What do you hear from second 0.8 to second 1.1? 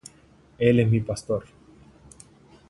mi